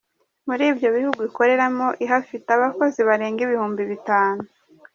[0.47, 4.41] Muri ibyo bihugu ikoreramo ihafite abakozi barenga ibihumbi bitanu.